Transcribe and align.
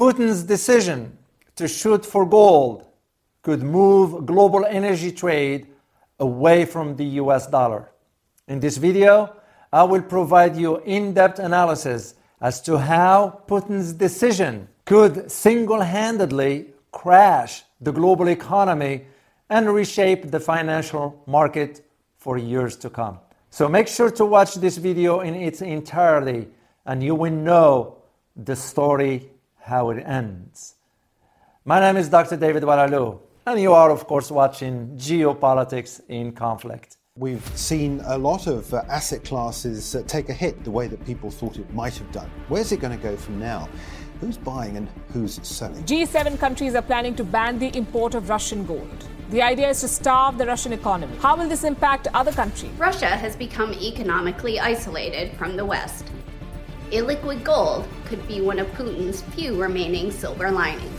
Putin's 0.00 0.44
decision 0.44 1.18
to 1.56 1.68
shoot 1.68 2.06
for 2.06 2.24
gold 2.24 2.86
could 3.42 3.62
move 3.62 4.24
global 4.24 4.64
energy 4.64 5.12
trade 5.12 5.66
away 6.18 6.64
from 6.64 6.96
the 6.96 7.04
US 7.20 7.46
dollar. 7.46 7.90
In 8.48 8.60
this 8.60 8.78
video, 8.78 9.36
I 9.70 9.82
will 9.82 10.00
provide 10.00 10.56
you 10.56 10.78
in 10.86 11.12
depth 11.12 11.38
analysis 11.38 12.14
as 12.40 12.62
to 12.62 12.78
how 12.78 13.42
Putin's 13.46 13.92
decision 13.92 14.68
could 14.86 15.30
single 15.30 15.82
handedly 15.82 16.70
crash 16.92 17.64
the 17.82 17.92
global 17.92 18.30
economy 18.30 19.04
and 19.50 19.68
reshape 19.68 20.30
the 20.30 20.40
financial 20.40 21.22
market 21.26 21.82
for 22.16 22.38
years 22.38 22.74
to 22.76 22.88
come. 22.88 23.18
So 23.50 23.68
make 23.68 23.86
sure 23.86 24.10
to 24.12 24.24
watch 24.24 24.54
this 24.54 24.78
video 24.78 25.20
in 25.20 25.34
its 25.34 25.60
entirety 25.60 26.48
and 26.86 27.02
you 27.02 27.14
will 27.14 27.32
know 27.32 27.98
the 28.34 28.56
story 28.56 29.28
how 29.62 29.90
it 29.90 30.02
ends. 30.06 30.74
My 31.64 31.80
name 31.80 31.96
is 31.96 32.08
Dr. 32.08 32.36
David 32.36 32.62
Oualaalou, 32.62 33.20
and 33.46 33.60
you 33.60 33.72
are, 33.72 33.90
of 33.90 34.06
course, 34.06 34.30
watching 34.30 34.96
Geopolitics 34.96 36.00
in 36.08 36.32
Conflict. 36.32 36.96
We've 37.16 37.46
seen 37.56 38.00
a 38.06 38.16
lot 38.16 38.46
of 38.46 38.72
uh, 38.72 38.82
asset 38.88 39.24
classes 39.24 39.94
uh, 39.94 40.02
take 40.06 40.28
a 40.28 40.32
hit 40.32 40.64
the 40.64 40.70
way 40.70 40.86
that 40.86 41.04
people 41.04 41.30
thought 41.30 41.58
it 41.58 41.72
might 41.74 41.94
have 41.98 42.10
done. 42.12 42.30
Where's 42.48 42.72
it 42.72 42.80
going 42.80 42.96
to 42.96 43.02
go 43.02 43.16
from 43.16 43.38
now? 43.38 43.68
Who's 44.20 44.38
buying 44.38 44.76
and 44.76 44.88
who's 45.12 45.40
selling? 45.46 45.82
G7 45.84 46.38
countries 46.38 46.74
are 46.74 46.82
planning 46.82 47.14
to 47.16 47.24
ban 47.24 47.58
the 47.58 47.76
import 47.76 48.14
of 48.14 48.28
Russian 48.28 48.64
gold. 48.64 49.04
The 49.30 49.42
idea 49.42 49.68
is 49.68 49.80
to 49.82 49.88
starve 49.88 50.38
the 50.38 50.46
Russian 50.46 50.72
economy. 50.72 51.16
How 51.18 51.36
will 51.36 51.48
this 51.48 51.62
impact 51.64 52.08
other 52.14 52.32
countries? 52.32 52.72
Russia 52.72 53.06
has 53.06 53.36
become 53.36 53.72
economically 53.74 54.58
isolated 54.58 55.36
from 55.36 55.56
the 55.56 55.64
West. 55.64 56.06
Illiquid 56.90 57.44
gold 57.44 57.86
could 58.06 58.26
be 58.26 58.40
one 58.40 58.58
of 58.58 58.66
Putin's 58.72 59.22
few 59.22 59.54
remaining 59.54 60.10
silver 60.10 60.50
linings. 60.50 60.98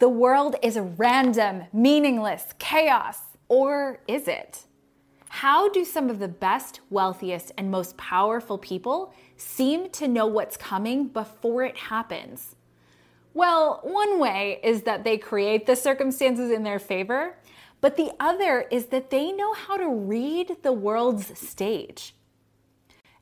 The 0.00 0.08
world 0.08 0.56
is 0.60 0.76
a 0.76 0.82
random, 0.82 1.66
meaningless, 1.72 2.46
chaos. 2.58 3.18
Or 3.48 4.00
is 4.08 4.26
it? 4.26 4.64
How 5.28 5.68
do 5.68 5.84
some 5.84 6.10
of 6.10 6.18
the 6.18 6.26
best, 6.26 6.80
wealthiest, 6.90 7.52
and 7.56 7.70
most 7.70 7.96
powerful 7.96 8.58
people 8.58 9.14
seem 9.36 9.90
to 9.90 10.08
know 10.08 10.26
what's 10.26 10.56
coming 10.56 11.06
before 11.06 11.62
it 11.62 11.76
happens? 11.76 12.56
Well, 13.34 13.78
one 13.84 14.18
way 14.18 14.58
is 14.64 14.82
that 14.82 15.04
they 15.04 15.16
create 15.16 15.66
the 15.66 15.76
circumstances 15.76 16.50
in 16.50 16.64
their 16.64 16.80
favor, 16.80 17.36
but 17.80 17.96
the 17.96 18.10
other 18.18 18.62
is 18.62 18.86
that 18.86 19.10
they 19.10 19.30
know 19.30 19.52
how 19.52 19.76
to 19.76 19.88
read 19.88 20.56
the 20.62 20.72
world's 20.72 21.38
stage 21.38 22.14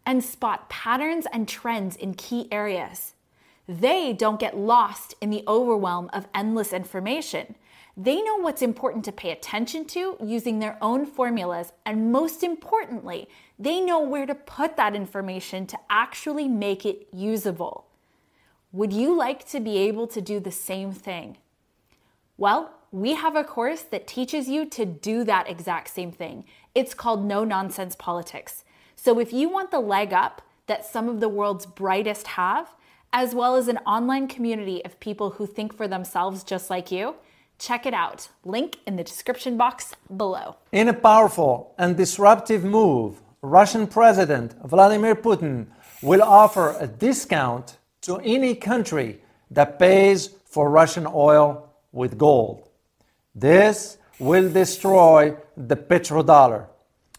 and 0.08 0.24
spot 0.24 0.70
patterns 0.70 1.26
and 1.34 1.46
trends 1.46 1.94
in 1.94 2.14
key 2.14 2.48
areas. 2.50 3.12
They 3.68 4.14
don't 4.14 4.40
get 4.40 4.56
lost 4.56 5.14
in 5.20 5.28
the 5.28 5.44
overwhelm 5.46 6.08
of 6.14 6.26
endless 6.34 6.72
information. 6.72 7.56
They 7.94 8.22
know 8.22 8.36
what's 8.36 8.62
important 8.62 9.04
to 9.04 9.12
pay 9.12 9.30
attention 9.30 9.84
to 9.88 10.16
using 10.24 10.60
their 10.60 10.78
own 10.80 11.04
formulas, 11.04 11.74
and 11.84 12.10
most 12.10 12.42
importantly, 12.42 13.28
they 13.58 13.82
know 13.82 14.00
where 14.00 14.24
to 14.24 14.34
put 14.34 14.78
that 14.78 14.96
information 14.96 15.66
to 15.66 15.78
actually 15.90 16.48
make 16.48 16.86
it 16.86 17.06
usable. 17.12 17.84
Would 18.72 18.94
you 18.94 19.14
like 19.14 19.46
to 19.50 19.60
be 19.60 19.76
able 19.76 20.06
to 20.06 20.22
do 20.22 20.40
the 20.40 20.50
same 20.50 20.90
thing? 20.92 21.36
Well, 22.38 22.72
we 22.90 23.12
have 23.12 23.36
a 23.36 23.44
course 23.44 23.82
that 23.82 24.06
teaches 24.06 24.48
you 24.48 24.64
to 24.70 24.86
do 24.86 25.22
that 25.24 25.50
exact 25.50 25.90
same 25.90 26.12
thing. 26.12 26.46
It's 26.74 26.94
called 26.94 27.26
No 27.26 27.44
Nonsense 27.44 27.94
Politics. 27.94 28.64
So 29.00 29.20
if 29.20 29.32
you 29.32 29.48
want 29.48 29.70
the 29.70 29.78
leg 29.78 30.12
up 30.12 30.42
that 30.66 30.84
some 30.84 31.08
of 31.08 31.20
the 31.20 31.28
world's 31.28 31.66
brightest 31.66 32.26
have, 32.26 32.74
as 33.12 33.32
well 33.32 33.54
as 33.54 33.68
an 33.68 33.78
online 33.86 34.26
community 34.26 34.84
of 34.84 34.98
people 34.98 35.30
who 35.30 35.46
think 35.46 35.72
for 35.72 35.86
themselves 35.86 36.42
just 36.42 36.68
like 36.68 36.90
you, 36.90 37.14
check 37.60 37.86
it 37.86 37.94
out. 37.94 38.28
Link 38.44 38.78
in 38.88 38.96
the 38.96 39.04
description 39.04 39.56
box 39.56 39.94
below. 40.16 40.56
In 40.72 40.88
a 40.88 40.92
powerful 40.92 41.74
and 41.78 41.96
disruptive 41.96 42.64
move, 42.64 43.20
Russian 43.40 43.86
President 43.86 44.56
Vladimir 44.64 45.14
Putin 45.14 45.68
will 46.02 46.22
offer 46.22 46.76
a 46.80 46.88
discount 46.88 47.76
to 48.00 48.16
any 48.24 48.56
country 48.56 49.20
that 49.48 49.78
pays 49.78 50.30
for 50.44 50.70
Russian 50.70 51.06
oil 51.06 51.72
with 51.92 52.18
gold. 52.18 52.68
This 53.32 53.96
will 54.18 54.50
destroy 54.50 55.36
the 55.56 55.76
petrodollar. 55.76 56.66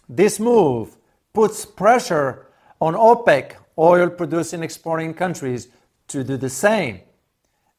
This 0.09 0.41
move 0.41 0.97
puts 1.33 1.65
pressure 1.65 2.47
on 2.81 2.93
OPEC, 2.93 3.55
oil 3.77 4.09
producing 4.09 4.63
exporting 4.63 5.13
countries, 5.13 5.67
to 6.07 6.23
do 6.23 6.37
the 6.37 6.49
same. 6.49 7.01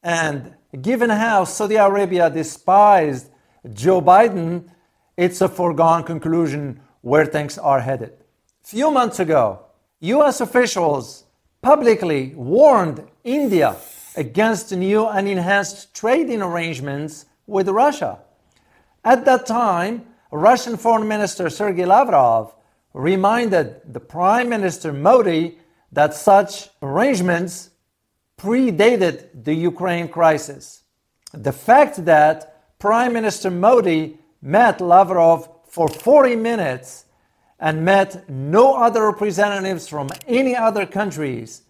And 0.03 0.55
given 0.81 1.09
how 1.09 1.43
Saudi 1.43 1.75
Arabia 1.75 2.29
despised 2.29 3.29
Joe 3.73 4.01
Biden, 4.01 4.69
it's 5.17 5.41
a 5.41 5.49
foregone 5.49 6.03
conclusion 6.03 6.79
where 7.01 7.25
things 7.25 7.57
are 7.57 7.81
headed. 7.81 8.13
Few 8.63 8.89
months 8.89 9.19
ago, 9.19 9.59
US 9.99 10.41
officials 10.41 11.25
publicly 11.61 12.33
warned 12.35 13.03
India 13.23 13.75
against 14.15 14.71
new 14.71 15.07
and 15.07 15.27
enhanced 15.27 15.93
trading 15.93 16.41
arrangements 16.41 17.25
with 17.45 17.69
Russia. 17.69 18.19
At 19.03 19.25
that 19.25 19.45
time, 19.45 20.05
Russian 20.31 20.77
Foreign 20.77 21.07
Minister 21.07 21.49
Sergei 21.49 21.85
Lavrov 21.85 22.53
reminded 22.93 23.81
the 23.93 23.99
Prime 23.99 24.49
Minister 24.49 24.91
Modi 24.91 25.57
that 25.91 26.13
such 26.13 26.69
arrangements 26.81 27.69
predated 28.37 29.43
the 29.43 29.53
Ukraine 29.53 30.07
crisis. 30.07 30.83
The 31.33 31.51
fact 31.51 32.05
that 32.05 32.79
Prime 32.79 33.13
Minister 33.13 33.51
Modi 33.51 34.17
met 34.41 34.81
Lavrov 34.81 35.49
for 35.67 35.87
40 35.87 36.35
minutes 36.35 37.05
and 37.59 37.85
met 37.85 38.27
no 38.29 38.75
other 38.75 39.05
representatives 39.05 39.87
from 39.87 40.09
any 40.27 40.55
other 40.55 40.85
countries 40.85 41.61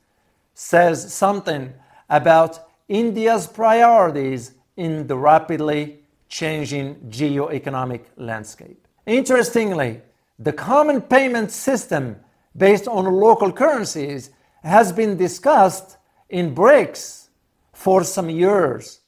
says 0.54 1.14
something 1.14 1.74
about 2.10 2.68
India's 2.88 3.46
priorities 3.48 4.54
in 4.78 5.08
the 5.08 5.18
rapidly 5.18 6.00
changing 6.30 6.98
geo-economic 7.10 8.10
landscape. 8.16 8.88
Interestingly, 9.06 10.02
the 10.44 10.54
common 10.54 11.02
payment 11.02 11.52
system 11.52 12.16
based 12.58 12.88
on 12.88 13.06
local 13.06 13.52
currencies 13.52 14.32
has 14.64 14.92
been 14.92 15.16
discussed 15.16 15.98
in 16.30 16.56
BRICS 16.56 17.30
for 17.74 18.04
some 18.04 18.30
years, 18.30 19.02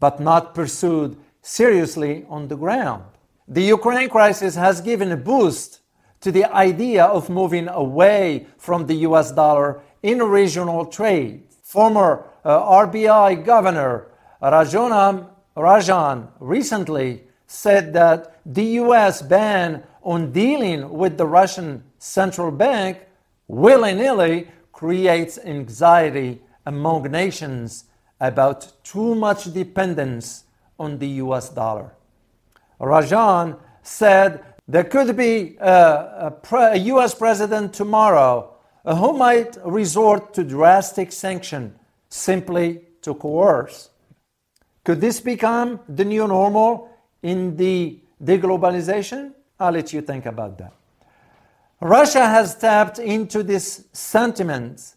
but 0.00 0.20
not 0.20 0.54
pursued 0.54 1.16
seriously 1.42 2.24
on 2.28 2.48
the 2.48 2.56
ground. 2.56 3.04
The 3.46 3.62
Ukraine 3.62 4.08
crisis 4.08 4.54
has 4.54 4.80
given 4.80 5.12
a 5.12 5.16
boost 5.16 5.80
to 6.20 6.32
the 6.32 6.46
idea 6.50 7.04
of 7.04 7.28
moving 7.28 7.68
away 7.68 8.46
from 8.56 8.86
the 8.86 8.94
US 9.08 9.32
dollar 9.32 9.82
in 10.02 10.22
regional 10.22 10.86
trade. 10.86 11.42
Former 11.62 12.24
uh, 12.44 12.86
RBI 12.86 13.44
Governor 13.44 14.06
Rajan, 14.42 15.28
Rajan 15.56 16.28
recently 16.40 17.24
said 17.54 17.92
that 17.92 18.40
the 18.44 18.64
US 18.82 19.22
ban 19.22 19.82
on 20.02 20.32
dealing 20.32 20.90
with 20.90 21.16
the 21.16 21.26
Russian 21.26 21.84
central 21.98 22.50
bank 22.50 22.98
willy 23.48 23.94
nilly 23.94 24.48
creates 24.72 25.38
anxiety 25.38 26.42
among 26.66 27.10
nations 27.10 27.84
about 28.20 28.72
too 28.82 29.14
much 29.14 29.52
dependence 29.52 30.44
on 30.78 30.98
the 30.98 31.08
US 31.24 31.48
dollar. 31.48 31.94
Rajan 32.80 33.56
said 33.82 34.44
there 34.66 34.84
could 34.84 35.16
be 35.16 35.56
a, 35.60 36.28
a, 36.28 36.30
pre- 36.30 36.72
a 36.72 36.76
US 36.94 37.14
president 37.14 37.72
tomorrow 37.72 38.56
who 38.84 39.12
might 39.12 39.56
resort 39.64 40.34
to 40.34 40.44
drastic 40.44 41.12
sanction 41.12 41.74
simply 42.08 42.80
to 43.02 43.14
coerce. 43.14 43.90
Could 44.84 45.00
this 45.00 45.20
become 45.20 45.80
the 45.88 46.04
new 46.04 46.26
normal 46.26 46.90
in 47.24 47.56
the 47.56 47.98
deglobalization? 48.22 49.32
I'll 49.58 49.72
let 49.72 49.92
you 49.92 50.02
think 50.02 50.26
about 50.26 50.58
that. 50.58 50.72
Russia 51.80 52.26
has 52.26 52.54
tapped 52.56 52.98
into 52.98 53.42
this 53.42 53.86
sentiment. 53.92 54.94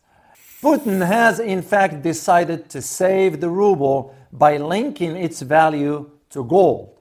Putin 0.61 1.05
has, 1.05 1.39
in 1.39 1.61
fact, 1.61 2.01
decided 2.01 2.69
to 2.69 2.81
save 2.81 3.39
the 3.39 3.49
ruble 3.49 4.13
by 4.31 4.57
linking 4.57 5.15
its 5.15 5.41
value 5.41 6.09
to 6.29 6.43
gold. 6.43 6.99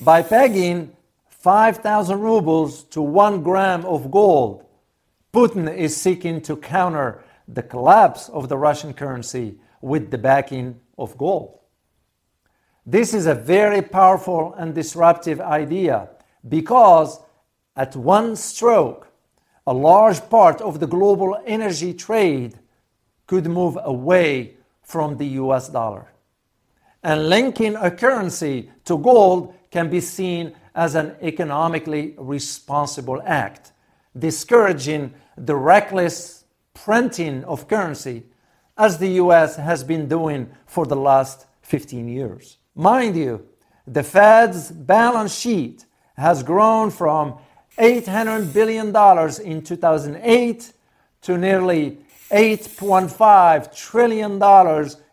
By 0.00 0.22
pegging 0.22 0.96
5,000 1.28 2.20
rubles 2.20 2.84
to 2.84 3.02
one 3.02 3.42
gram 3.42 3.84
of 3.84 4.10
gold, 4.10 4.64
Putin 5.32 5.74
is 5.74 5.96
seeking 5.96 6.40
to 6.42 6.56
counter 6.56 7.22
the 7.46 7.62
collapse 7.62 8.28
of 8.30 8.48
the 8.48 8.56
Russian 8.56 8.94
currency 8.94 9.58
with 9.80 10.10
the 10.10 10.18
backing 10.18 10.80
of 10.96 11.16
gold. 11.18 11.58
This 12.88 13.14
is 13.14 13.26
a 13.26 13.34
very 13.34 13.82
powerful 13.82 14.54
and 14.54 14.72
disruptive 14.72 15.40
idea 15.40 16.08
because 16.48 17.18
at 17.74 17.96
one 17.96 18.36
stroke, 18.36 19.08
a 19.66 19.74
large 19.74 20.30
part 20.30 20.60
of 20.60 20.78
the 20.78 20.86
global 20.86 21.36
energy 21.46 21.92
trade 21.92 22.56
could 23.26 23.46
move 23.46 23.76
away 23.82 24.54
from 24.82 25.16
the 25.16 25.26
US 25.42 25.68
dollar. 25.68 26.12
And 27.02 27.28
linking 27.28 27.74
a 27.74 27.90
currency 27.90 28.70
to 28.84 28.96
gold 28.96 29.52
can 29.72 29.90
be 29.90 30.00
seen 30.00 30.54
as 30.76 30.94
an 30.94 31.16
economically 31.20 32.14
responsible 32.16 33.20
act, 33.26 33.72
discouraging 34.16 35.12
the 35.36 35.56
reckless 35.56 36.44
printing 36.72 37.42
of 37.44 37.66
currency 37.66 38.26
as 38.78 38.98
the 38.98 39.08
US 39.22 39.56
has 39.56 39.82
been 39.82 40.06
doing 40.06 40.50
for 40.66 40.86
the 40.86 40.94
last 40.94 41.46
15 41.62 42.06
years. 42.06 42.58
Mind 42.78 43.16
you, 43.16 43.48
the 43.86 44.02
Fed's 44.02 44.70
balance 44.70 45.34
sheet 45.34 45.86
has 46.14 46.42
grown 46.42 46.90
from 46.90 47.38
$800 47.78 48.52
billion 48.52 48.88
in 49.42 49.62
2008 49.62 50.72
to 51.22 51.38
nearly 51.38 51.98
$8.5 52.30 53.74
trillion 53.74 54.32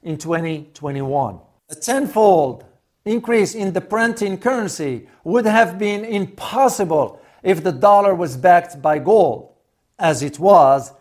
in 0.04 0.18
2021. 0.18 1.39
A 1.69 1.75
tenfold 1.75 2.65
increase 3.06 3.56
in 3.56 3.71
the 3.71 3.81
printing 3.81 4.38
currency 4.38 5.07
would 5.24 5.45
have 5.45 5.80
been 5.80 6.04
impossible 6.04 7.21
if 7.44 7.63
the 7.63 7.71
dollar 7.71 8.13
was 8.13 8.36
backed 8.36 8.81
by 8.81 9.00
gold, 9.00 9.54
as 9.98 10.21
it 10.21 10.38
was 10.38 10.92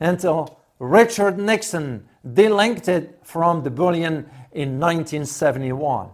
until 0.00 0.58
Richard 0.78 1.38
Nixon 1.38 2.08
delinked 2.26 2.88
it 2.88 3.18
from 3.22 3.62
the 3.62 3.70
bullion 3.70 4.28
in 4.56 4.80
1971. 4.80 6.08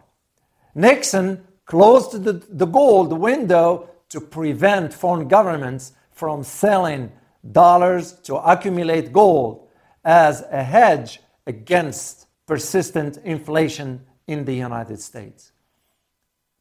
Nixon 0.75 1.47
closed 1.65 2.25
the, 2.25 2.33
the 2.33 2.67
gold 2.67 3.13
window 3.13 3.89
to 4.09 4.21
prevent 4.21 4.93
foreign 4.93 5.29
governments 5.29 5.93
from 6.11 6.43
selling 6.43 7.13
dollars 7.53 8.13
to 8.25 8.35
accumulate 8.37 9.13
gold 9.13 9.69
as 10.05 10.43
a 10.51 10.63
hedge 10.65 11.21
against 11.47 12.27
persistent 12.47 13.17
inflation 13.19 14.05
in 14.27 14.45
the 14.45 14.55
United 14.55 15.01
States. 15.01 15.53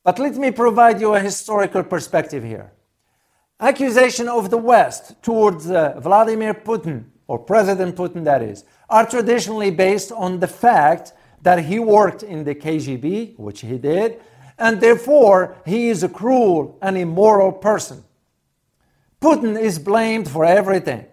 But 0.04 0.20
let 0.20 0.36
me 0.36 0.52
provide 0.52 1.02
you 1.02 1.16
a 1.16 1.20
historical 1.20 1.84
perspective 1.84 2.44
here. 2.44 2.72
Accusation 3.60 4.28
of 4.28 4.52
the 4.52 4.58
West 4.58 5.22
towards 5.24 5.70
uh, 5.70 6.00
Vladimir 6.00 6.54
Putin, 6.54 7.06
or 7.28 7.40
President 7.40 7.96
Putin, 7.96 8.24
that 8.24 8.44
is, 8.44 8.66
are 8.88 9.06
traditionally 9.06 9.72
based 9.72 10.12
on 10.12 10.40
the 10.40 10.48
fact 10.48 11.14
that 11.42 11.66
he 11.66 11.80
worked 11.80 12.24
in 12.24 12.44
the 12.44 12.56
KGB, 12.56 13.38
which 13.38 13.62
he 13.62 13.78
did, 13.78 14.22
and 14.58 14.80
therefore 14.80 15.58
he 15.66 15.90
is 15.90 16.04
a 16.04 16.10
cruel 16.10 16.78
and 16.82 16.98
immoral 16.98 17.52
person. 17.52 18.04
Putin 19.20 19.60
is 19.60 19.80
blamed 19.80 20.30
for 20.30 20.46
everything. 20.46 21.06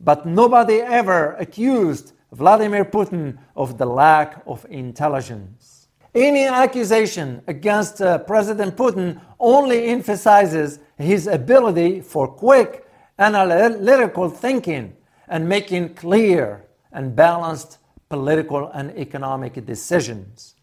But 0.00 0.26
nobody 0.26 0.80
ever 0.80 1.34
accused 1.34 2.12
Vladimir 2.32 2.84
Putin 2.84 3.38
of 3.54 3.78
the 3.78 3.86
lack 3.86 4.42
of 4.46 4.66
intelligence. 4.70 5.88
Any 6.14 6.44
accusation 6.44 7.42
against 7.46 8.02
uh, 8.02 8.18
President 8.18 8.76
Putin 8.76 9.20
only 9.38 9.86
emphasizes 9.86 10.78
his 10.96 11.26
ability 11.26 12.00
for 12.00 12.26
quick 12.28 12.86
analytical 13.18 14.28
thinking 14.28 14.94
and 15.28 15.48
making 15.48 15.94
clear 15.94 16.64
and 16.92 17.16
balanced 17.16 17.78
political 18.12 18.68
and 18.74 18.90
economic 18.98 19.54
decisions. 19.64 20.54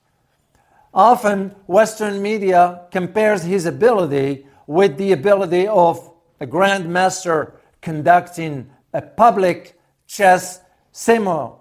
Often, 0.94 1.56
Western 1.66 2.22
media 2.22 2.86
compares 2.92 3.42
his 3.42 3.66
ability 3.66 4.46
with 4.68 4.98
the 4.98 5.14
ability 5.14 5.68
of 5.68 5.96
a 6.40 6.46
grandmaster 6.46 7.54
conducting 7.82 8.70
a 8.94 9.02
public 9.02 9.80
chess 10.06 10.62
seminar. 10.92 11.56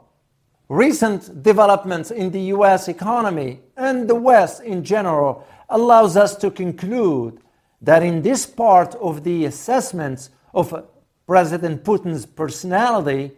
Recent 0.69 1.43
developments 1.43 2.11
in 2.11 2.33
the 2.33 2.53
US 2.57 2.89
economy 2.89 3.61
and 3.75 4.07
the 4.07 4.21
West 4.31 4.63
in 4.63 4.85
general 4.85 5.47
allows 5.71 6.19
us 6.19 6.37
to 6.37 6.51
conclude 6.51 7.41
that 7.81 8.03
in 8.03 8.21
this 8.21 8.45
part 8.45 8.95
of 8.97 9.25
the 9.25 9.47
assessments 9.47 10.29
of 10.53 10.85
President 11.27 11.83
Putin's 11.83 12.27
personality, 12.27 13.33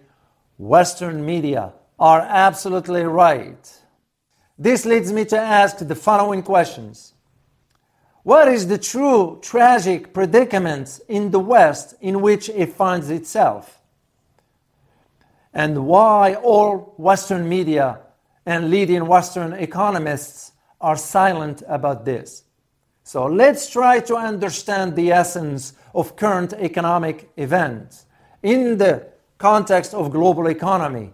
Western 0.59 1.25
media 1.25 1.75
are 2.01 2.23
absolutely 2.23 3.03
right. 3.03 3.79
This 4.59 4.85
leads 4.85 5.13
me 5.13 5.25
to 5.27 5.39
ask 5.39 5.79
the 5.79 5.95
following 5.95 6.43
questions. 6.43 7.15
What 8.23 8.49
is 8.49 8.67
the 8.67 8.79
true 8.79 9.39
tragic 9.43 10.13
predicament 10.13 11.01
in 11.09 11.31
the 11.31 11.39
West 11.39 11.95
in 12.01 12.21
which 12.21 12.49
it 12.49 12.73
finds 12.73 13.11
itself? 13.11 13.81
And 15.53 15.87
why 15.87 16.35
all 16.35 16.95
Western 16.97 17.49
media 17.49 18.01
and 18.47 18.71
leading 18.71 19.07
Western 19.07 19.53
economists 19.53 20.53
are 20.81 20.97
silent 20.97 21.63
about 21.69 22.05
this? 22.05 22.45
So 23.03 23.27
let's 23.27 23.69
try 23.69 24.01
to 24.01 24.17
understand 24.17 24.95
the 24.95 25.11
essence 25.13 25.75
of 25.95 26.17
current 26.17 26.53
economic 26.53 27.31
events 27.37 28.07
in 28.43 28.79
the 28.79 29.09
context 29.39 29.95
of 29.95 30.13
global 30.13 30.47
economy, 30.47 31.13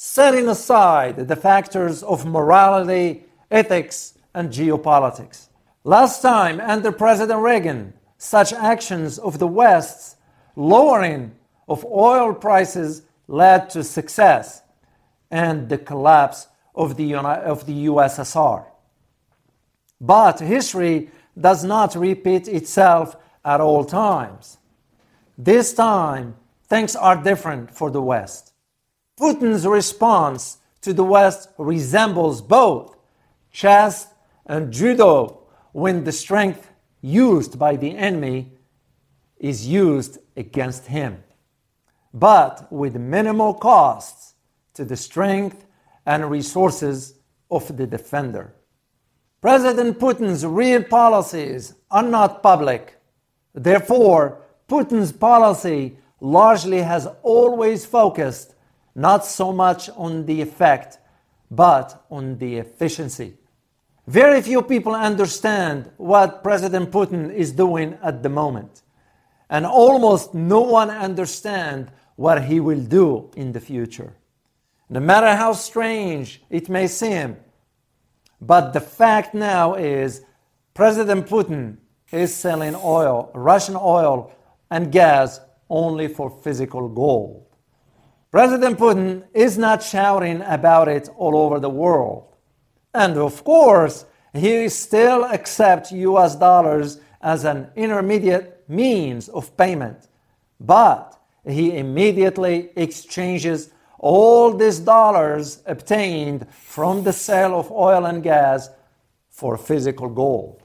setting 0.00 0.48
aside 0.48 1.16
the 1.26 1.34
factors 1.34 2.04
of 2.04 2.24
morality, 2.24 3.24
ethics, 3.50 4.14
and 4.32 4.48
geopolitics. 4.48 5.48
Last 5.82 6.22
time, 6.22 6.60
under 6.60 6.92
President 6.92 7.40
Reagan, 7.40 7.92
such 8.16 8.52
actions 8.52 9.18
of 9.18 9.40
the 9.40 9.48
West's 9.48 10.14
lowering 10.54 11.32
of 11.66 11.84
oil 11.84 12.32
prices 12.32 13.02
led 13.26 13.70
to 13.70 13.82
success 13.82 14.62
and 15.32 15.68
the 15.68 15.78
collapse 15.78 16.46
of 16.76 16.96
the, 16.96 17.16
of 17.16 17.66
the 17.66 17.86
USSR. 17.86 18.66
But 20.00 20.38
history 20.38 21.10
does 21.40 21.64
not 21.64 21.96
repeat 21.96 22.46
itself 22.46 23.16
at 23.44 23.60
all 23.60 23.84
times. 23.84 24.58
This 25.36 25.74
time, 25.74 26.36
things 26.68 26.94
are 26.94 27.20
different 27.20 27.72
for 27.72 27.90
the 27.90 28.00
West. 28.00 28.52
Putin's 29.18 29.66
response 29.66 30.58
to 30.80 30.92
the 30.92 31.04
West 31.04 31.48
resembles 31.58 32.40
both 32.40 32.96
chess 33.50 34.08
and 34.46 34.72
judo 34.72 35.40
when 35.72 36.04
the 36.04 36.12
strength 36.12 36.70
used 37.00 37.58
by 37.58 37.76
the 37.76 37.96
enemy 37.96 38.52
is 39.38 39.66
used 39.66 40.18
against 40.36 40.86
him, 40.86 41.22
but 42.14 42.70
with 42.72 42.96
minimal 42.96 43.54
costs 43.54 44.34
to 44.74 44.84
the 44.84 44.96
strength 44.96 45.66
and 46.06 46.30
resources 46.30 47.14
of 47.50 47.76
the 47.76 47.86
defender. 47.86 48.54
President 49.40 49.98
Putin's 49.98 50.44
real 50.44 50.82
policies 50.82 51.74
are 51.90 52.02
not 52.02 52.42
public. 52.42 52.96
Therefore, 53.54 54.42
Putin's 54.68 55.12
policy 55.12 55.96
largely 56.20 56.82
has 56.82 57.06
always 57.22 57.86
focused 57.86 58.54
not 58.98 59.24
so 59.24 59.52
much 59.52 59.88
on 59.90 60.26
the 60.26 60.42
effect, 60.42 60.98
but 61.52 62.04
on 62.10 62.36
the 62.38 62.56
efficiency. 62.56 63.34
Very 64.08 64.42
few 64.42 64.60
people 64.60 64.92
understand 64.92 65.88
what 65.98 66.42
President 66.42 66.90
Putin 66.90 67.32
is 67.32 67.52
doing 67.52 67.96
at 68.02 68.24
the 68.24 68.28
moment. 68.28 68.82
And 69.48 69.64
almost 69.64 70.34
no 70.34 70.62
one 70.62 70.90
understands 70.90 71.92
what 72.16 72.44
he 72.44 72.58
will 72.58 72.80
do 72.80 73.30
in 73.36 73.52
the 73.52 73.60
future. 73.60 74.14
No 74.90 74.98
matter 74.98 75.36
how 75.36 75.52
strange 75.52 76.42
it 76.50 76.68
may 76.68 76.88
seem, 76.88 77.36
but 78.40 78.72
the 78.72 78.80
fact 78.80 79.32
now 79.32 79.74
is 79.74 80.22
President 80.74 81.28
Putin 81.28 81.76
is 82.10 82.34
selling 82.34 82.74
oil, 82.74 83.30
Russian 83.32 83.76
oil 83.76 84.32
and 84.70 84.90
gas 84.90 85.40
only 85.70 86.08
for 86.08 86.30
physical 86.30 86.88
gold. 86.88 87.47
President 88.30 88.78
Putin 88.78 89.24
is 89.32 89.56
not 89.56 89.82
shouting 89.82 90.42
about 90.42 90.88
it 90.88 91.08
all 91.16 91.36
over 91.36 91.58
the 91.58 91.70
world. 91.70 92.24
And 92.92 93.16
of 93.16 93.42
course, 93.42 94.04
he 94.34 94.68
still 94.68 95.24
accepts 95.24 95.92
US 95.92 96.36
dollars 96.36 97.00
as 97.22 97.44
an 97.44 97.70
intermediate 97.74 98.64
means 98.68 99.28
of 99.28 99.56
payment. 99.56 100.08
But 100.60 101.18
he 101.46 101.76
immediately 101.78 102.70
exchanges 102.76 103.70
all 103.98 104.52
these 104.52 104.78
dollars 104.78 105.62
obtained 105.66 106.46
from 106.52 107.04
the 107.04 107.12
sale 107.12 107.58
of 107.58 107.72
oil 107.72 108.04
and 108.04 108.22
gas 108.22 108.68
for 109.30 109.56
physical 109.56 110.08
gold. 110.08 110.62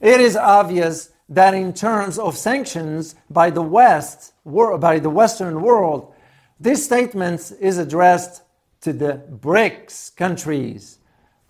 It 0.00 0.20
is 0.20 0.36
obvious 0.36 1.12
that 1.30 1.54
in 1.54 1.72
terms 1.72 2.18
of 2.18 2.36
sanctions 2.36 3.14
by 3.28 3.50
the 3.50 3.62
West, 3.62 4.32
by 4.44 4.98
the 4.98 5.10
Western 5.10 5.62
world, 5.62 6.12
this 6.60 6.84
statement 6.84 7.52
is 7.60 7.78
addressed 7.78 8.42
to 8.80 8.92
the 8.92 9.22
BRICS 9.30 10.16
countries 10.16 10.98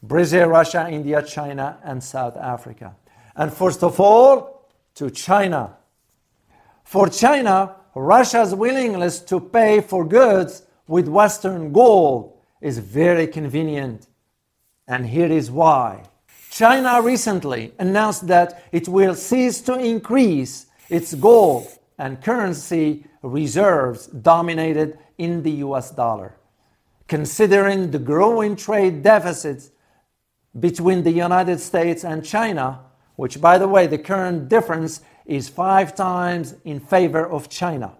Brazil, 0.03 0.49
Russia, 0.49 0.89
India, 0.89 1.23
China, 1.23 1.79
and 1.83 2.03
South 2.03 2.37
Africa. 2.37 2.95
And 3.35 3.53
first 3.53 3.83
of 3.83 3.99
all, 3.99 4.69
to 4.95 5.11
China. 5.11 5.77
For 6.85 7.09
China, 7.09 7.77
Russia's 7.95 8.55
willingness 8.55 9.21
to 9.21 9.41
pay 9.41 9.81
for 9.81 10.05
goods 10.05 10.63
with 10.87 11.09
Western 11.09 11.73
gold 11.73 12.37
is 12.61 12.79
very 12.79 13.27
convenient. 13.27 14.07
And 14.87 15.07
here 15.07 15.31
is 15.31 15.51
why. 15.51 16.05
China 16.51 17.03
recently 17.03 17.73
announced 17.79 18.27
that 18.27 18.65
it 18.73 18.89
will 18.89 19.15
cease 19.15 19.61
to 19.63 19.75
increase 19.75 20.67
its 20.89 21.15
gold 21.15 21.78
and 21.99 22.23
currency 22.23 23.05
reserves 23.23 24.07
dominated 24.07 24.99
in 25.19 25.43
the 25.43 25.51
US 25.67 25.91
dollar. 25.91 26.37
Considering 27.09 27.91
the 27.91 27.99
growing 27.99 28.55
trade 28.55 29.03
deficits 29.03 29.71
between 30.59 31.03
the 31.03 31.11
United 31.11 31.61
States 31.61 32.05
and 32.05 32.25
China, 32.25 32.81
which, 33.17 33.41
by 33.41 33.59
the 33.59 33.69
way, 33.69 33.87
the 33.87 33.99
current 33.99 34.49
difference 34.49 35.01
is 35.27 35.49
five 35.49 35.95
times 35.95 36.55
in 36.65 36.81
favor 36.81 37.29
of 37.29 37.49
China. 37.49 37.93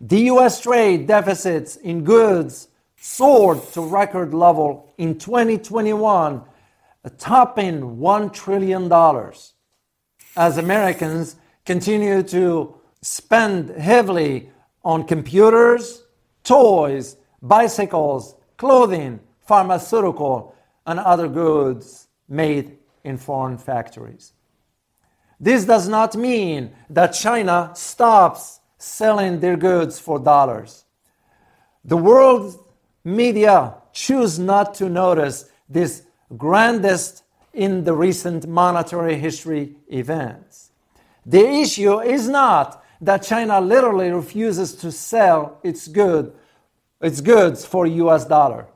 The 0.00 0.20
US 0.32 0.60
trade 0.60 1.06
deficits 1.06 1.76
in 1.76 2.04
goods 2.04 2.68
soared 3.00 3.62
to 3.72 3.80
record 3.80 4.34
level 4.34 4.92
in 4.98 5.18
2021, 5.18 6.42
topping 7.16 7.80
$1 7.80 8.32
trillion. 8.32 8.92
As 10.36 10.58
Americans 10.58 11.36
continue 11.64 12.22
to 12.24 12.77
spend 13.02 13.70
heavily 13.70 14.50
on 14.84 15.04
computers, 15.04 16.04
toys, 16.44 17.16
bicycles, 17.42 18.34
clothing, 18.56 19.20
pharmaceutical, 19.46 20.54
and 20.86 20.98
other 20.98 21.28
goods 21.28 22.08
made 22.28 22.78
in 23.04 23.16
foreign 23.16 23.58
factories. 23.58 24.32
This 25.40 25.64
does 25.64 25.88
not 25.88 26.16
mean 26.16 26.72
that 26.90 27.08
China 27.08 27.70
stops 27.74 28.60
selling 28.78 29.40
their 29.40 29.56
goods 29.56 29.98
for 29.98 30.18
dollars. 30.18 30.84
The 31.84 31.96
world 31.96 32.64
media 33.04 33.74
choose 33.92 34.38
not 34.38 34.74
to 34.74 34.88
notice 34.88 35.50
this 35.68 36.02
grandest 36.36 37.22
in 37.52 37.84
the 37.84 37.94
recent 37.94 38.46
monetary 38.46 39.16
history 39.16 39.76
events. 39.88 40.70
The 41.24 41.46
issue 41.46 42.00
is 42.00 42.28
not 42.28 42.84
that 43.00 43.22
China 43.22 43.60
literally 43.60 44.10
refuses 44.10 44.74
to 44.74 44.90
sell 44.90 45.58
its 45.62 45.88
good 45.88 46.32
its 47.00 47.20
goods 47.20 47.64
for 47.64 47.86
US 47.86 48.24
dollar. 48.24 48.66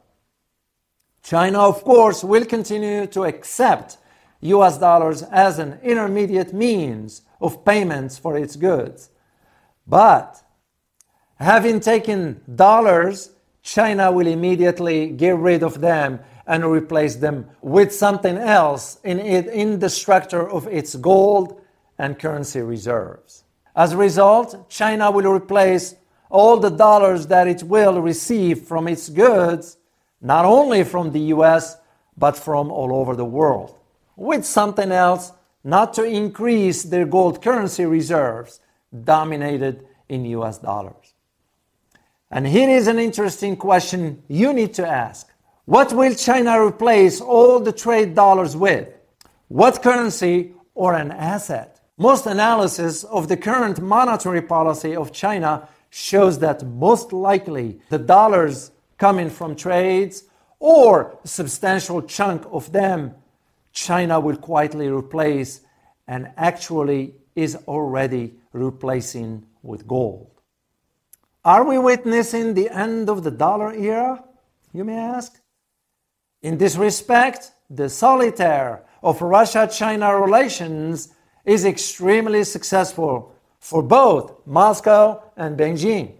China, 1.22 1.60
of 1.60 1.82
course, 1.84 2.24
will 2.24 2.44
continue 2.44 3.06
to 3.08 3.24
accept 3.24 3.98
US 4.40 4.78
dollars 4.78 5.22
as 5.22 5.58
an 5.58 5.78
intermediate 5.82 6.52
means 6.52 7.22
of 7.40 7.64
payments 7.64 8.18
for 8.18 8.36
its 8.36 8.56
goods. 8.56 9.10
But 9.86 10.42
having 11.36 11.80
taken 11.80 12.40
dollars, 12.52 13.30
China 13.62 14.10
will 14.10 14.26
immediately 14.26 15.10
get 15.10 15.36
rid 15.36 15.62
of 15.62 15.80
them 15.80 16.20
and 16.46 16.64
replace 16.64 17.16
them 17.16 17.48
with 17.60 17.94
something 17.94 18.36
else 18.36 18.98
in, 19.04 19.20
it, 19.20 19.46
in 19.46 19.78
the 19.78 19.88
structure 19.88 20.48
of 20.48 20.66
its 20.66 20.96
gold 20.96 21.60
and 21.98 22.18
currency 22.18 22.60
reserves. 22.60 23.44
As 23.74 23.92
a 23.92 23.96
result, 23.96 24.68
China 24.68 25.10
will 25.10 25.32
replace 25.32 25.94
all 26.28 26.58
the 26.58 26.70
dollars 26.70 27.26
that 27.28 27.46
it 27.46 27.62
will 27.62 28.00
receive 28.00 28.62
from 28.62 28.88
its 28.88 29.08
goods, 29.08 29.76
not 30.20 30.44
only 30.44 30.84
from 30.84 31.12
the 31.12 31.20
US, 31.36 31.76
but 32.16 32.36
from 32.36 32.70
all 32.70 32.94
over 32.94 33.16
the 33.16 33.24
world, 33.24 33.78
with 34.16 34.44
something 34.44 34.92
else 34.92 35.32
not 35.64 35.94
to 35.94 36.04
increase 36.04 36.82
their 36.82 37.06
gold 37.06 37.42
currency 37.42 37.84
reserves 37.84 38.60
dominated 39.04 39.86
in 40.08 40.24
US 40.26 40.58
dollars. 40.58 41.14
And 42.30 42.46
here 42.46 42.70
is 42.70 42.86
an 42.86 42.98
interesting 42.98 43.56
question 43.56 44.22
you 44.28 44.52
need 44.52 44.74
to 44.74 44.86
ask. 44.86 45.28
What 45.66 45.92
will 45.92 46.14
China 46.14 46.64
replace 46.64 47.20
all 47.20 47.60
the 47.60 47.72
trade 47.72 48.14
dollars 48.14 48.56
with? 48.56 48.88
What 49.48 49.82
currency 49.82 50.54
or 50.74 50.94
an 50.94 51.12
asset? 51.12 51.78
Most 51.98 52.26
analysis 52.26 53.04
of 53.04 53.28
the 53.28 53.36
current 53.36 53.80
monetary 53.80 54.42
policy 54.42 54.96
of 54.96 55.12
China 55.12 55.68
shows 55.90 56.38
that 56.38 56.66
most 56.66 57.12
likely 57.12 57.80
the 57.90 57.98
dollars 57.98 58.70
coming 58.96 59.28
from 59.28 59.54
trades 59.54 60.24
or 60.58 61.18
a 61.22 61.28
substantial 61.28 62.00
chunk 62.02 62.44
of 62.50 62.72
them 62.72 63.14
China 63.72 64.20
will 64.20 64.36
quietly 64.36 64.88
replace 64.88 65.60
and 66.06 66.30
actually 66.36 67.14
is 67.34 67.56
already 67.66 68.34
replacing 68.52 69.44
with 69.62 69.86
gold. 69.86 70.30
Are 71.44 71.64
we 71.64 71.78
witnessing 71.78 72.54
the 72.54 72.70
end 72.70 73.08
of 73.08 73.24
the 73.24 73.30
dollar 73.30 73.72
era? 73.72 74.24
You 74.72 74.84
may 74.84 74.96
ask. 74.96 75.40
In 76.42 76.58
this 76.58 76.76
respect, 76.76 77.52
the 77.68 77.88
solitaire 77.88 78.84
of 79.02 79.20
Russia 79.20 79.68
China 79.70 80.18
relations 80.18 81.08
is 81.44 81.64
extremely 81.64 82.44
successful 82.44 83.34
for 83.58 83.82
both 83.82 84.46
Moscow 84.46 85.22
and 85.36 85.58
Beijing. 85.58 86.12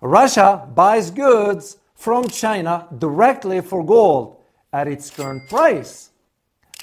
Russia 0.00 0.68
buys 0.74 1.10
goods 1.10 1.78
from 1.94 2.28
China 2.28 2.88
directly 2.98 3.60
for 3.60 3.84
gold 3.84 4.36
at 4.72 4.88
its 4.88 5.10
current 5.10 5.48
price, 5.48 6.10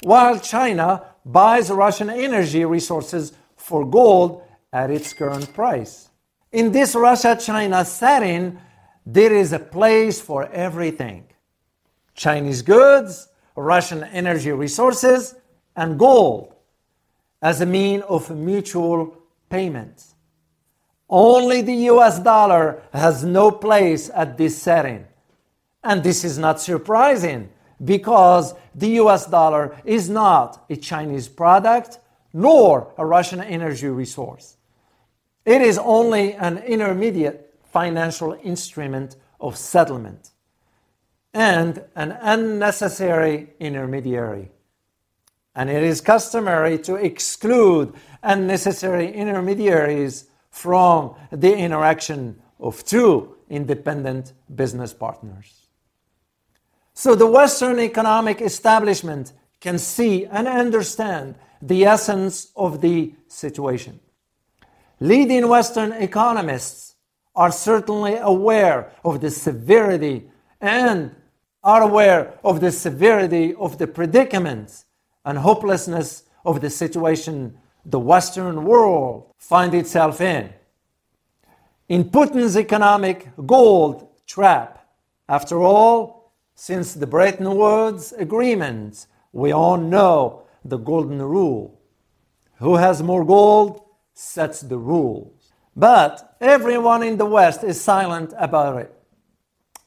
while 0.04 0.40
China 0.40 1.04
buys 1.26 1.72
Russian 1.72 2.10
energy 2.10 2.64
resources 2.66 3.34
for 3.56 3.86
gold 3.86 4.44
at 4.72 4.92
its 4.92 5.14
current 5.14 5.52
price. 5.54 6.10
In 6.52 6.72
this 6.72 6.96
Russia 6.96 7.38
China 7.40 7.84
setting, 7.84 8.60
there 9.06 9.34
is 9.34 9.54
a 9.54 9.60
place 9.60 10.22
for 10.22 10.50
everything 10.52 11.26
Chinese 12.14 12.62
goods, 12.62 13.30
Russian 13.56 14.04
energy 14.04 14.52
resources, 14.52 15.36
and 15.76 15.98
gold 15.98 16.54
as 17.42 17.62
a 17.62 17.66
mean 17.66 18.02
of 18.02 18.36
mutual 18.36 19.18
payments. 19.50 20.16
Only 21.10 21.62
the 21.62 21.76
US 21.92 22.20
dollar 22.20 22.82
has 22.92 23.24
no 23.24 23.52
place 23.52 24.10
at 24.14 24.38
this 24.38 24.62
setting. 24.62 25.06
And 25.84 26.04
this 26.04 26.24
is 26.24 26.38
not 26.38 26.60
surprising 26.60 27.50
because 27.84 28.54
the 28.76 28.90
US 29.02 29.26
dollar 29.28 29.78
is 29.86 30.10
not 30.10 30.66
a 30.70 30.76
Chinese 30.76 31.28
product 31.28 32.00
nor 32.34 32.94
a 32.98 33.06
Russian 33.06 33.42
energy 33.42 33.88
resource. 33.88 34.58
It 35.46 35.62
is 35.62 35.78
only 35.78 36.34
an 36.34 36.58
intermediate 36.58 37.56
financial 37.64 38.38
instrument 38.44 39.16
of 39.40 39.56
settlement 39.56 40.32
and 41.34 41.84
an 41.96 42.18
unnecessary 42.20 43.54
intermediary 43.60 44.50
and 45.58 45.72
it 45.72 45.82
is 45.82 46.02
customary 46.02 46.78
to 46.78 46.96
exclude 46.96 47.92
unnecessary 48.22 49.12
intermediaries 49.12 50.30
from 50.52 51.16
the 51.32 51.58
interaction 51.58 52.40
of 52.60 52.86
two 52.86 53.36
independent 53.50 54.34
business 54.54 54.94
partners. 54.94 55.68
So 56.94 57.16
the 57.16 57.26
Western 57.26 57.80
economic 57.80 58.40
establishment 58.40 59.34
can 59.60 59.80
see 59.80 60.28
and 60.28 60.48
understand 60.48 61.34
the 61.60 61.86
essence 61.86 62.52
of 62.56 62.82
the 62.82 63.16
situation. 63.28 64.00
Leading 65.00 65.48
Western 65.48 65.92
economists 65.92 66.96
are 67.36 67.52
certainly 67.52 68.16
aware 68.18 68.92
of 69.04 69.22
the 69.22 69.32
severity 69.32 70.30
and 70.62 71.16
are 71.64 71.82
aware 71.82 72.36
of 72.44 72.60
the 72.60 72.72
severity 72.72 73.56
of 73.56 73.80
the 73.80 73.88
predicaments 73.88 74.86
and 75.28 75.40
hopelessness 75.40 76.24
of 76.46 76.62
the 76.62 76.70
situation 76.70 77.58
the 77.86 78.00
Western 78.00 78.64
world 78.64 79.34
find 79.38 79.74
itself 79.74 80.22
in. 80.22 80.54
In 81.90 82.06
Putin's 82.06 82.56
economic 82.56 83.30
gold 83.46 84.08
trap, 84.26 84.88
after 85.28 85.62
all, 85.62 86.32
since 86.56 86.94
the 86.94 87.06
Bretton 87.06 87.58
Woods 87.58 88.14
Agreement, 88.14 89.06
we 89.34 89.52
all 89.52 89.76
know 89.76 90.44
the 90.64 90.78
golden 90.78 91.22
rule. 91.22 91.78
Who 92.60 92.78
has 92.78 93.04
more 93.04 93.26
gold 93.26 93.82
sets 94.14 94.62
the 94.62 94.78
rules. 94.78 95.52
But 95.76 96.38
everyone 96.40 97.04
in 97.04 97.18
the 97.18 97.26
West 97.26 97.66
is 97.66 97.80
silent 97.80 98.34
about 98.38 98.78
it. 98.78 98.94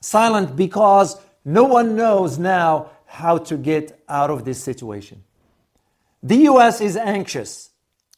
Silent 0.02 0.54
because 0.54 1.16
no 1.46 1.64
one 1.64 1.96
knows 1.96 2.38
now 2.38 2.90
how 3.06 3.38
to 3.38 3.56
get 3.56 4.04
out 4.06 4.28
of 4.28 4.44
this 4.44 4.62
situation. 4.62 5.24
The 6.22 6.48
US 6.50 6.80
is 6.80 6.96
anxious 6.96 7.70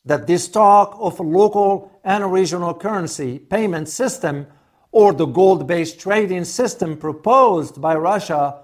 that 0.05 0.27
this 0.27 0.49
talk 0.49 0.97
of 0.99 1.21
a 1.21 1.23
local 1.23 1.91
and 2.05 2.33
regional 2.33 2.75
currency 2.75 3.39
payment 3.39 3.89
system 3.89 4.47
or 4.91 5.13
the 5.13 5.27
gold 5.27 5.67
based 5.67 6.01
trading 6.01 6.45
system 6.45 6.97
proposed 6.97 7.81
by 7.81 7.95
Russia 7.95 8.63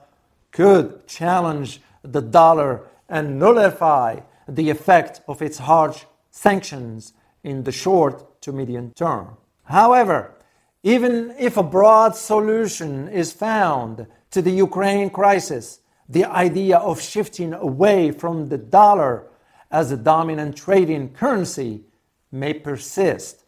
could 0.50 1.07
challenge 1.07 1.80
the 2.02 2.21
dollar 2.21 2.85
and 3.09 3.38
nullify 3.38 4.21
the 4.49 4.71
effect 4.71 5.21
of 5.28 5.40
its 5.40 5.59
harsh 5.59 6.04
sanctions 6.30 7.12
in 7.45 7.64
the 7.64 7.73
short 7.73 8.40
to 8.42 8.52
medium 8.52 8.92
term. 8.92 9.37
However, 9.64 10.35
Even 10.83 11.35
if 11.38 11.57
a 11.57 11.62
broad 11.62 12.14
solution 12.14 13.09
is 13.09 13.33
found 13.33 14.07
to 14.30 14.40
the 14.40 14.52
Ukraine 14.52 15.11
crisis, 15.11 15.80
the 16.08 16.24
idea 16.24 16.78
of 16.78 17.00
shifting 17.00 17.52
away 17.52 18.10
from 18.10 18.48
the 18.48 18.58
dollar 18.58 19.26
as 19.70 19.90
the 19.90 19.96
dominant 19.96 20.56
trading 20.56 21.12
currency 21.12 21.82
may 22.32 22.54
persist. 22.54 23.44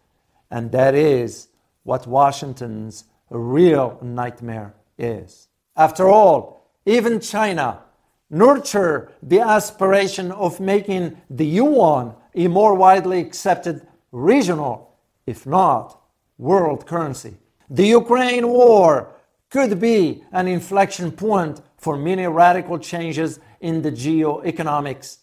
And 0.51 0.71
that 0.73 0.95
is 0.95 1.49
what 1.85 2.07
Washington's 2.07 3.05
real 3.31 3.99
nightmare 4.03 4.75
is. 4.99 5.49
After 5.77 6.09
all, 6.09 6.67
even 6.85 7.21
China 7.21 7.81
nurtured 8.29 9.13
the 9.23 9.41
aspiration 9.41 10.31
of 10.33 10.61
making 10.61 11.21
the 11.31 11.47
yuan 11.47 12.15
a 12.35 12.49
more 12.49 12.75
widely 12.75 13.21
accepted 13.21 13.87
regional, 14.13 14.95
if 15.27 15.47
not 15.47 16.01
world 16.39 16.87
currency. 16.87 17.37
The 17.69 17.87
Ukraine 17.87 18.49
war 18.49 19.13
could 19.51 19.81
be 19.81 20.25
an 20.33 20.47
inflection 20.49 21.11
point 21.13 21.61
for 21.81 21.97
many 21.97 22.27
radical 22.27 22.79
changes 22.79 23.41
in 23.61 23.83
the 23.83 23.91
geoeconomics 23.91 25.19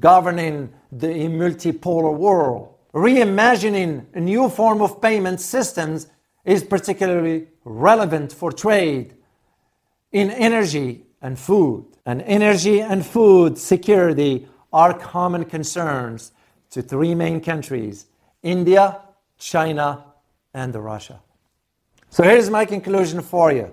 governing 0.00 0.72
the 0.90 1.08
multipolar 1.08 2.14
world. 2.14 2.74
Reimagining 2.94 4.06
a 4.14 4.20
new 4.20 4.48
form 4.48 4.80
of 4.80 5.02
payment 5.02 5.40
systems 5.40 6.06
is 6.44 6.64
particularly 6.64 7.48
relevant 7.64 8.32
for 8.32 8.52
trade 8.52 9.14
in 10.12 10.30
energy 10.30 11.04
and 11.20 11.38
food. 11.38 11.84
And 12.06 12.22
energy 12.22 12.80
and 12.80 13.04
food 13.04 13.58
security 13.58 14.48
are 14.72 14.94
common 14.94 15.44
concerns 15.44 16.32
to 16.70 16.82
three 16.82 17.14
main 17.14 17.40
countries 17.40 18.06
India, 18.42 19.00
China, 19.38 20.04
and 20.54 20.74
Russia. 20.74 21.20
So 22.10 22.22
here's 22.22 22.48
my 22.48 22.64
conclusion 22.64 23.20
for 23.22 23.52
you. 23.52 23.72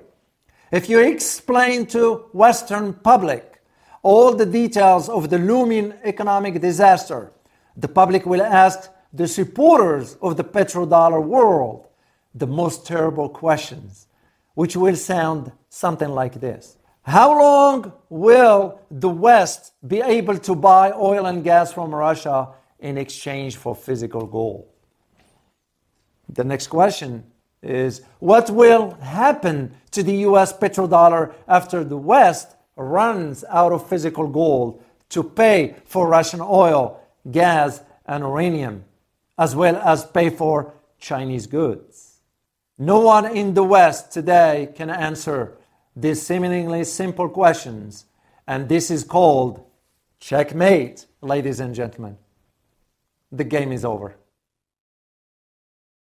If 0.74 0.90
you 0.90 1.02
explain 1.02 1.86
to 1.98 2.26
Western 2.32 2.94
public 2.94 3.62
all 4.02 4.34
the 4.34 4.48
details 4.48 5.08
of 5.08 5.30
the 5.30 5.38
looming 5.38 5.94
economic 6.04 6.60
disaster, 6.60 7.32
the 7.78 7.88
public 7.88 8.26
will 8.26 8.42
ask 8.42 8.90
the 9.14 9.28
supporters 9.28 10.18
of 10.20 10.36
the 10.36 10.44
petrodollar 10.44 11.24
world 11.24 11.90
the 12.34 12.48
most 12.48 12.88
terrible 12.88 13.30
questions, 13.30 14.08
which 14.56 14.76
will 14.76 14.96
sound 14.96 15.52
something 15.70 16.10
like 16.10 16.40
this. 16.40 16.76
How 17.04 17.40
long 17.40 17.94
will 18.10 18.80
the 18.90 19.10
West 19.10 19.74
be 19.88 20.02
able 20.02 20.40
to 20.40 20.56
buy 20.56 20.92
oil 20.92 21.28
and 21.28 21.44
gas 21.44 21.72
from 21.72 21.94
Russia 21.94 22.50
in 22.80 22.98
exchange 22.98 23.58
for 23.58 23.76
physical 23.76 24.26
gold? 24.26 24.66
The 26.30 26.44
next 26.44 26.66
question 26.66 27.26
is 27.64 28.02
what 28.20 28.50
will 28.50 28.92
happen 29.02 29.74
to 29.92 30.04
the 30.04 30.18
US 30.28 30.52
petrodollar 30.54 31.34
after 31.48 31.84
the 31.84 31.98
West 31.98 32.56
runs 32.76 33.44
out 33.50 33.72
of 33.72 33.88
physical 33.88 34.28
gold 34.28 34.84
to 35.10 35.24
pay 35.24 35.76
for 35.86 36.08
Russian 36.08 36.42
oil, 36.42 37.00
gas, 37.32 37.82
and 38.06 38.24
uranium, 38.24 38.84
as 39.38 39.56
well 39.56 39.78
as 39.78 40.06
pay 40.06 40.30
for 40.30 40.74
Chinese 41.00 41.48
goods? 41.48 42.20
No 42.78 43.00
one 43.00 43.26
in 43.26 43.54
the 43.54 43.64
West 43.64 44.12
today 44.12 44.70
can 44.76 44.90
answer 44.90 45.58
these 45.96 46.22
seemingly 46.22 46.84
simple 46.84 47.30
questions, 47.30 48.06
and 48.48 48.68
this 48.68 48.90
is 48.90 49.04
called 49.04 49.64
checkmate, 50.20 51.06
ladies 51.22 51.60
and 51.60 51.76
gentlemen. 51.76 52.18
The 53.32 53.44
game 53.44 53.72
is 53.72 53.86
over. 53.86 54.16